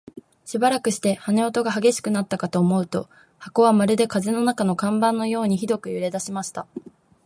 [0.45, 3.07] しばらくして、羽音が烈しくなったかと思うと、
[3.37, 6.65] 箱はまるで風の中の看板のようにひどく揺れだしました。